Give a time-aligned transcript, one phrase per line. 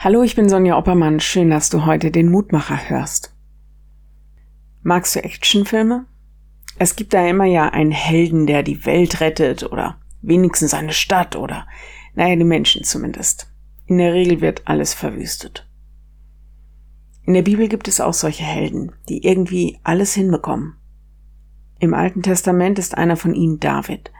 [0.00, 1.18] Hallo, ich bin Sonja Oppermann.
[1.18, 3.34] Schön, dass du heute den Mutmacher hörst.
[4.84, 6.06] Magst du Actionfilme?
[6.78, 11.34] Es gibt da immer ja einen Helden, der die Welt rettet oder wenigstens eine Stadt
[11.34, 11.66] oder,
[12.14, 13.52] naja, die Menschen zumindest.
[13.86, 15.68] In der Regel wird alles verwüstet.
[17.24, 20.76] In der Bibel gibt es auch solche Helden, die irgendwie alles hinbekommen.
[21.80, 24.12] Im Alten Testament ist einer von ihnen David.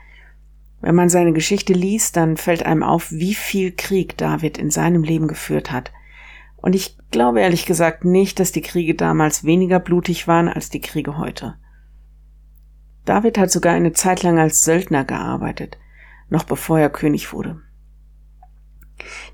[0.81, 5.03] Wenn man seine Geschichte liest, dann fällt einem auf, wie viel Krieg David in seinem
[5.03, 5.93] Leben geführt hat.
[6.57, 10.81] Und ich glaube ehrlich gesagt nicht, dass die Kriege damals weniger blutig waren als die
[10.81, 11.57] Kriege heute.
[13.05, 15.79] David hat sogar eine Zeit lang als Söldner gearbeitet,
[16.29, 17.61] noch bevor er König wurde.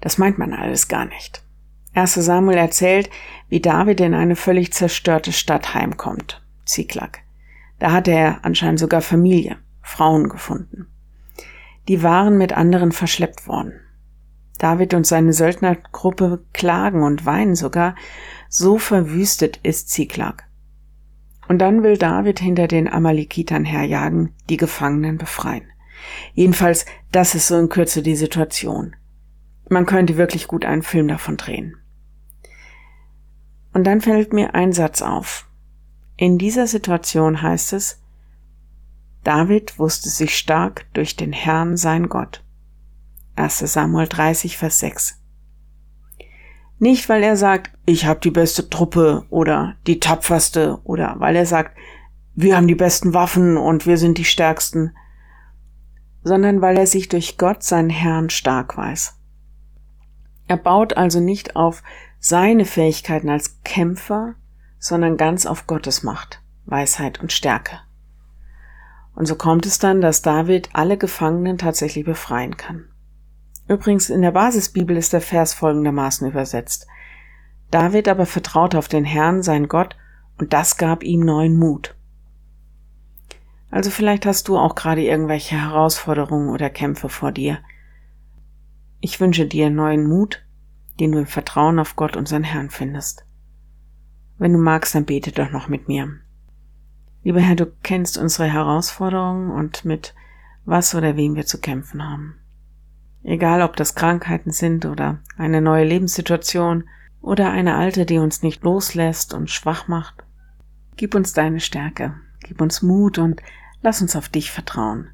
[0.00, 1.42] Das meint man alles gar nicht.
[1.94, 2.14] 1.
[2.14, 3.10] Samuel erzählt,
[3.48, 7.20] wie David in eine völlig zerstörte Stadt heimkommt, Ziklag.
[7.78, 10.88] Da hatte er anscheinend sogar Familie, Frauen gefunden
[11.88, 13.80] die waren mit anderen verschleppt worden.
[14.58, 17.96] David und seine Söldnergruppe klagen und weinen sogar,
[18.48, 20.44] so verwüstet ist Ziklag.
[21.48, 25.64] Und dann will David hinter den Amalekitern herjagen, die Gefangenen befreien.
[26.32, 28.96] Jedenfalls, das ist so in Kürze die Situation.
[29.68, 31.76] Man könnte wirklich gut einen Film davon drehen.
[33.72, 35.48] Und dann fällt mir ein Satz auf.
[36.16, 38.03] In dieser Situation heißt es,
[39.24, 42.44] David wusste sich stark durch den Herrn sein Gott.
[43.36, 45.20] 1 Samuel 30, Vers 6.
[46.78, 51.46] Nicht, weil er sagt, ich habe die beste Truppe oder die tapferste oder weil er
[51.46, 51.76] sagt,
[52.34, 54.94] wir haben die besten Waffen und wir sind die stärksten,
[56.22, 59.18] sondern weil er sich durch Gott, seinen Herrn, stark weiß.
[60.48, 61.82] Er baut also nicht auf
[62.18, 64.34] seine Fähigkeiten als Kämpfer,
[64.78, 67.80] sondern ganz auf Gottes Macht, Weisheit und Stärke.
[69.14, 72.88] Und so kommt es dann, dass David alle Gefangenen tatsächlich befreien kann.
[73.68, 76.86] Übrigens in der Basisbibel ist der Vers folgendermaßen übersetzt.
[77.70, 79.96] David aber vertraute auf den Herrn, sein Gott,
[80.38, 81.94] und das gab ihm neuen Mut.
[83.70, 87.58] Also vielleicht hast du auch gerade irgendwelche Herausforderungen oder Kämpfe vor dir.
[89.00, 90.44] Ich wünsche dir neuen Mut,
[91.00, 93.26] den du im Vertrauen auf Gott, unseren Herrn findest.
[94.38, 96.20] Wenn du magst, dann bete doch noch mit mir.
[97.24, 100.14] Lieber Herr, du kennst unsere Herausforderungen und mit
[100.66, 102.34] was oder wem wir zu kämpfen haben.
[103.22, 106.84] Egal, ob das Krankheiten sind oder eine neue Lebenssituation
[107.22, 110.22] oder eine alte, die uns nicht loslässt und schwach macht.
[110.96, 113.40] Gib uns deine Stärke, gib uns Mut und
[113.80, 115.08] lass uns auf dich vertrauen.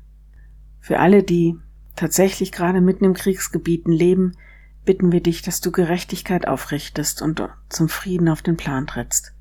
[0.80, 1.56] Für alle, die
[1.94, 4.36] tatsächlich gerade mitten im Kriegsgebieten leben,
[4.84, 9.32] bitten wir dich, dass du Gerechtigkeit aufrichtest und zum Frieden auf den Plan trittst.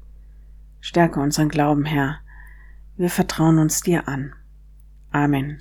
[0.79, 2.19] Stärke unseren Glauben, Herr,
[2.99, 4.33] wir vertrauen uns dir an.
[5.11, 5.57] Amen.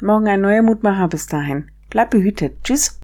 [0.00, 1.70] Morgen ein neuer Mutmacher bis dahin.
[1.90, 2.62] Bleib behütet.
[2.62, 2.99] Tschüss.